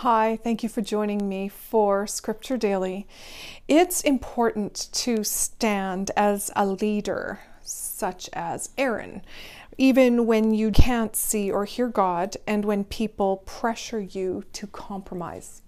[0.00, 3.06] Hi, thank you for joining me for Scripture Daily.
[3.68, 9.20] It's important to stand as a leader, such as Aaron,
[9.76, 15.60] even when you can't see or hear God and when people pressure you to compromise.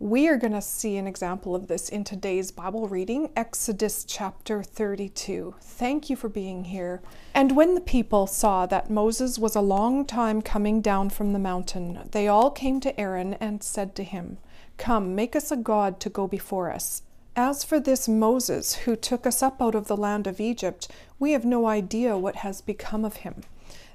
[0.00, 4.60] We are going to see an example of this in today's Bible reading, Exodus chapter
[4.60, 5.54] 32.
[5.60, 7.00] Thank you for being here.
[7.32, 11.38] And when the people saw that Moses was a long time coming down from the
[11.38, 14.38] mountain, they all came to Aaron and said to him,
[14.78, 17.02] Come, make us a god to go before us.
[17.36, 20.88] As for this Moses, who took us up out of the land of Egypt,
[21.20, 23.42] we have no idea what has become of him.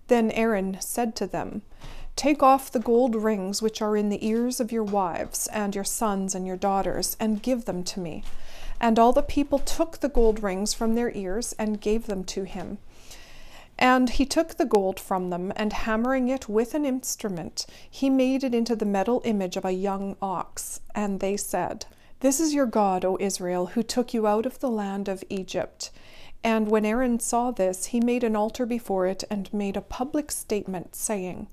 [0.07, 1.62] Then Aaron said to them,
[2.19, 5.85] Take off the gold rings which are in the ears of your wives and your
[5.85, 8.25] sons and your daughters, and give them to me.
[8.77, 12.43] And all the people took the gold rings from their ears and gave them to
[12.43, 12.79] him.
[13.77, 18.43] And he took the gold from them, and hammering it with an instrument, he made
[18.43, 20.81] it into the metal image of a young ox.
[20.93, 21.85] And they said,
[22.20, 25.89] This is your God, O Israel, who took you out of the land of Egypt.
[26.43, 30.31] And when Aaron saw this, he made an altar before it and made a public
[30.31, 31.48] statement, saying,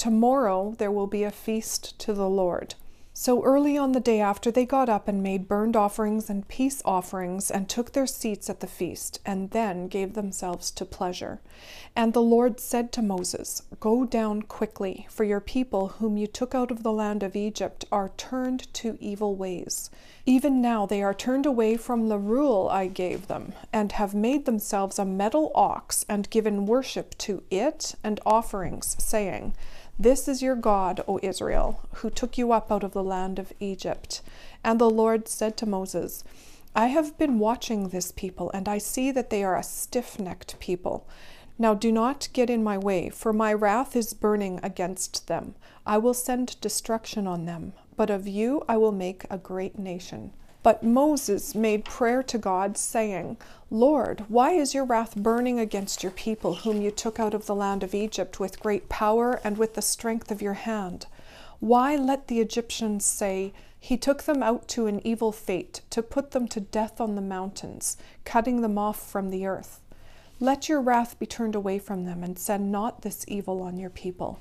[0.00, 2.74] Tomorrow there will be a feast to the Lord.
[3.22, 6.80] So early on the day after they got up and made burnt offerings and peace
[6.86, 11.38] offerings, and took their seats at the feast, and then gave themselves to pleasure.
[11.94, 16.54] And the Lord said to Moses, Go down quickly, for your people, whom you took
[16.54, 19.90] out of the land of Egypt, are turned to evil ways.
[20.24, 24.46] Even now they are turned away from the rule I gave them, and have made
[24.46, 29.52] themselves a metal ox, and given worship to it and offerings, saying,
[30.00, 33.52] this is your God, O Israel, who took you up out of the land of
[33.60, 34.22] Egypt.
[34.64, 36.24] And the Lord said to Moses,
[36.74, 40.58] I have been watching this people, and I see that they are a stiff necked
[40.60, 41.06] people.
[41.58, 45.54] Now do not get in my way, for my wrath is burning against them.
[45.84, 50.32] I will send destruction on them, but of you I will make a great nation.
[50.62, 53.38] But Moses made prayer to God, saying,
[53.70, 57.54] Lord, why is your wrath burning against your people, whom you took out of the
[57.54, 61.06] land of Egypt with great power and with the strength of your hand?
[61.60, 66.30] Why let the Egyptians say, He took them out to an evil fate, to put
[66.30, 69.82] them to death on the mountains, cutting them off from the earth?
[70.40, 73.90] Let your wrath be turned away from them, and send not this evil on your
[73.90, 74.40] people.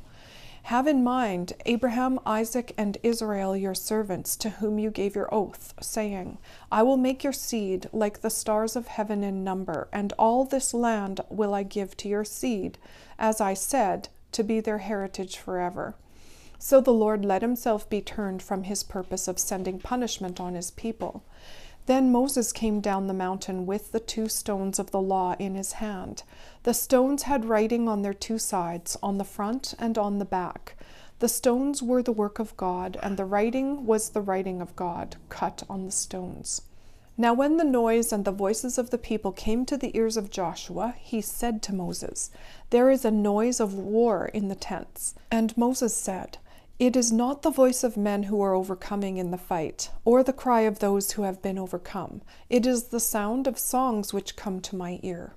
[0.63, 5.73] Have in mind Abraham, Isaac, and Israel, your servants, to whom you gave your oath,
[5.81, 6.37] saying,
[6.71, 10.73] I will make your seed like the stars of heaven in number, and all this
[10.73, 12.77] land will I give to your seed,
[13.17, 15.95] as I said, to be their heritage forever.
[16.61, 20.71] So the Lord let himself be turned from his purpose of sending punishment on his
[20.71, 21.23] people.
[21.85, 25.73] Then Moses came down the mountain with the two stones of the law in his
[25.73, 26.23] hand.
[26.63, 30.75] The stones had writing on their two sides, on the front and on the back.
[31.19, 35.15] The stones were the work of God, and the writing was the writing of God,
[35.29, 36.61] cut on the stones.
[37.17, 40.29] Now, when the noise and the voices of the people came to the ears of
[40.29, 42.31] Joshua, he said to Moses,
[42.69, 45.15] There is a noise of war in the tents.
[45.31, 46.37] And Moses said,
[46.79, 50.31] it is not the voice of men who are overcoming in the fight, or the
[50.31, 52.21] cry of those who have been overcome.
[52.49, 55.35] It is the sound of songs which come to my ear.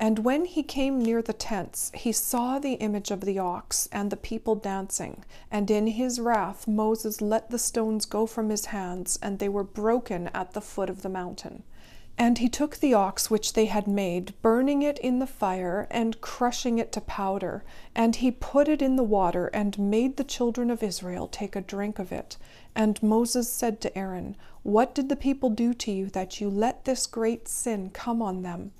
[0.00, 4.10] And when he came near the tents, he saw the image of the ox and
[4.10, 5.24] the people dancing.
[5.48, 9.62] And in his wrath Moses let the stones go from his hands, and they were
[9.62, 11.62] broken at the foot of the mountain.
[12.20, 16.20] And he took the ox which they had made, burning it in the fire, and
[16.20, 17.64] crushing it to powder,
[17.94, 21.62] and he put it in the water, and made the children of Israel take a
[21.62, 22.36] drink of it.
[22.74, 26.84] And Moses said to Aaron, What did the people do to you, that you let
[26.84, 28.72] this great sin come on them?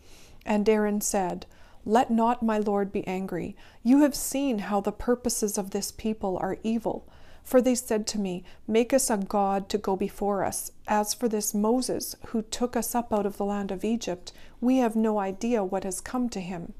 [0.44, 1.46] And Aaron said,
[1.86, 3.56] Let not my Lord be angry.
[3.82, 7.06] You have seen how the purposes of this people are evil.
[7.42, 10.72] For they said to me, Make us a God to go before us.
[10.86, 14.78] As for this Moses, who took us up out of the land of Egypt, we
[14.78, 16.74] have no idea what has come to him.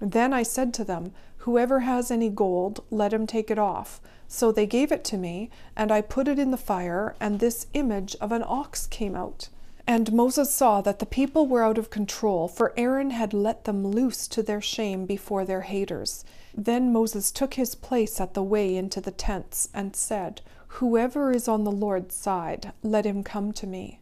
[0.00, 1.12] Then I said to them,
[1.44, 4.00] Whoever has any gold, let him take it off.
[4.28, 7.66] So they gave it to me, and I put it in the fire, and this
[7.74, 9.48] image of an ox came out.
[9.86, 13.86] And Moses saw that the people were out of control, for Aaron had let them
[13.86, 16.24] loose to their shame before their haters.
[16.54, 20.42] Then Moses took his place at the way into the tents, and said,
[20.74, 24.00] Whoever is on the Lord's side, let him come to me.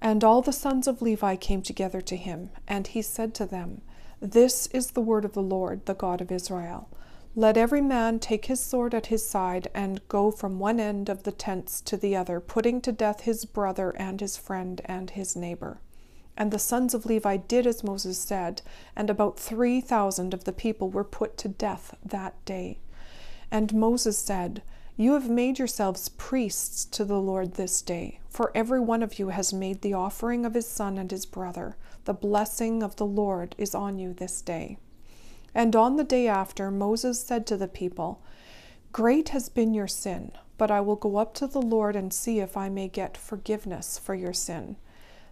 [0.00, 3.82] And all the sons of Levi came together to him, and he said to them,
[4.20, 6.88] This is the word of the Lord, the God of Israel.
[7.34, 11.22] Let every man take his sword at his side and go from one end of
[11.22, 15.34] the tents to the other, putting to death his brother and his friend and his
[15.34, 15.80] neighbor.
[16.36, 18.60] And the sons of Levi did as Moses said,
[18.94, 22.76] and about three thousand of the people were put to death that day.
[23.50, 24.60] And Moses said,
[24.98, 29.28] You have made yourselves priests to the Lord this day, for every one of you
[29.28, 31.76] has made the offering of his son and his brother.
[32.04, 34.76] The blessing of the Lord is on you this day.
[35.54, 38.22] And on the day after, Moses said to the people,
[38.92, 42.40] Great has been your sin, but I will go up to the Lord and see
[42.40, 44.76] if I may get forgiveness for your sin.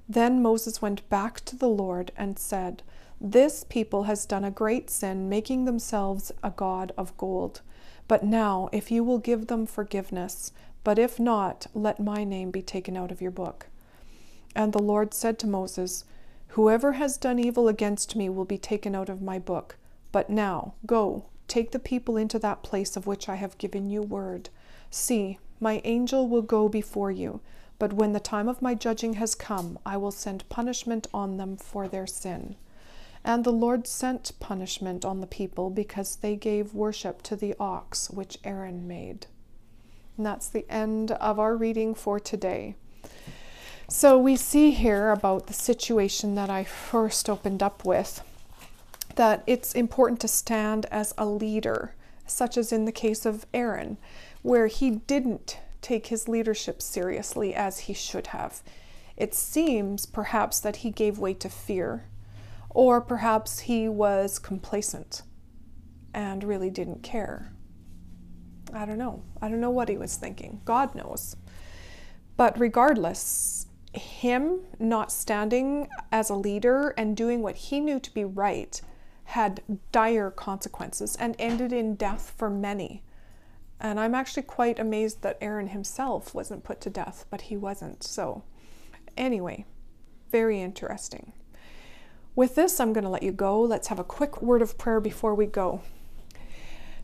[0.08, 2.82] Then Moses went back to the Lord and said,
[3.20, 7.60] This people has done a great sin, making themselves a god of gold.
[8.08, 10.52] But now, if you will give them forgiveness,
[10.82, 13.66] but if not, let my name be taken out of your book.
[14.56, 16.04] And the Lord said to Moses,
[16.48, 19.76] Whoever has done evil against me will be taken out of my book.
[20.12, 24.02] But now, go, take the people into that place of which I have given you
[24.02, 24.48] word.
[24.90, 27.40] See, my angel will go before you,
[27.78, 31.56] but when the time of my judging has come, I will send punishment on them
[31.56, 32.56] for their sin.
[33.24, 38.10] And the Lord sent punishment on the people because they gave worship to the ox
[38.10, 39.26] which Aaron made.
[40.16, 42.76] And that's the end of our reading for today.
[43.88, 48.22] So we see here about the situation that I first opened up with
[49.20, 51.94] that it's important to stand as a leader,
[52.26, 53.98] such as in the case of Aaron,
[54.40, 58.62] where he didn't take his leadership seriously as he should have.
[59.18, 62.06] It seems perhaps that he gave way to fear
[62.70, 65.20] or perhaps he was complacent
[66.14, 67.52] and really didn't care.
[68.72, 69.22] I don't know.
[69.42, 70.62] I don't know what he was thinking.
[70.64, 71.36] God knows.
[72.38, 78.24] But regardless, him not standing as a leader and doing what he knew to be
[78.24, 78.80] right
[79.30, 79.62] had
[79.92, 83.02] dire consequences and ended in death for many.
[83.78, 88.02] And I'm actually quite amazed that Aaron himself wasn't put to death, but he wasn't.
[88.02, 88.42] So,
[89.16, 89.64] anyway,
[90.30, 91.32] very interesting.
[92.34, 93.60] With this, I'm going to let you go.
[93.60, 95.80] Let's have a quick word of prayer before we go.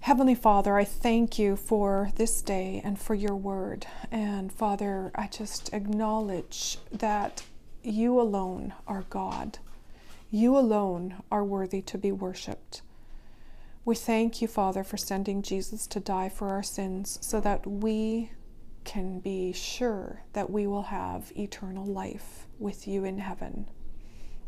[0.01, 3.87] Heavenly Father, I thank you for this day and for your word.
[4.11, 7.45] And Father, I just acknowledge that
[7.83, 9.59] you alone are God.
[10.31, 12.83] You alone are worthy to be worshiped.
[13.85, 18.33] We thank you, Father, for sending Jesus to die for our sins so that we
[18.85, 23.69] can be sure that we will have eternal life with you in heaven.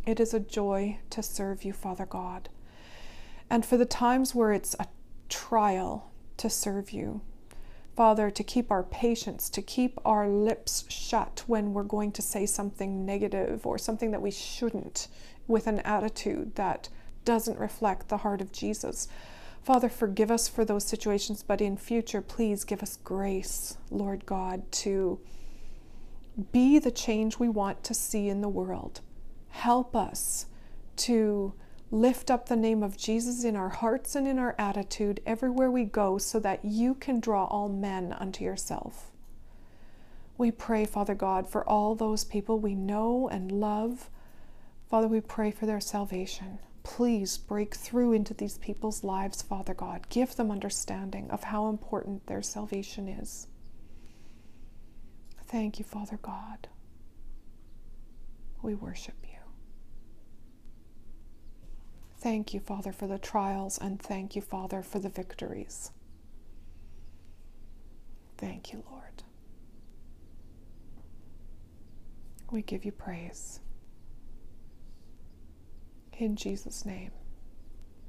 [0.04, 2.48] It is a joy to serve you, Father God.
[3.48, 4.86] And for the times where it's a
[5.28, 7.20] trial to serve you,
[7.98, 12.46] Father, to keep our patience, to keep our lips shut when we're going to say
[12.46, 15.08] something negative or something that we shouldn't
[15.48, 16.88] with an attitude that
[17.24, 19.08] doesn't reflect the heart of Jesus.
[19.64, 24.70] Father, forgive us for those situations, but in future, please give us grace, Lord God,
[24.70, 25.18] to
[26.52, 29.00] be the change we want to see in the world.
[29.48, 30.46] Help us
[30.98, 31.52] to
[31.90, 35.84] lift up the name of Jesus in our hearts and in our attitude everywhere we
[35.84, 39.10] go so that you can draw all men unto yourself.
[40.36, 44.10] We pray, Father God, for all those people we know and love.
[44.88, 46.60] Father, we pray for their salvation.
[46.82, 50.08] Please break through into these people's lives, Father God.
[50.08, 53.48] Give them understanding of how important their salvation is.
[55.46, 56.68] Thank you, Father God.
[58.62, 59.27] We worship you.
[62.20, 65.92] Thank you, Father, for the trials, and thank you, Father, for the victories.
[68.36, 69.22] Thank you, Lord.
[72.50, 73.60] We give you praise.
[76.18, 77.12] In Jesus' name,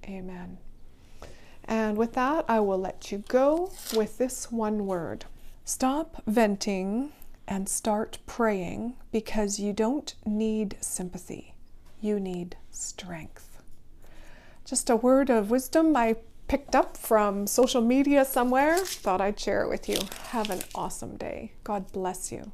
[0.05, 0.57] amen.
[1.65, 5.25] And with that, I will let you go with this one word
[5.65, 7.12] stop venting
[7.48, 11.53] and start praying because you don't need sympathy,
[12.01, 13.49] you need strength.
[14.66, 18.78] Just a word of wisdom I picked up from social media somewhere.
[18.80, 20.00] Thought I'd share it with you.
[20.30, 21.54] Have an awesome day.
[21.63, 22.51] God bless you.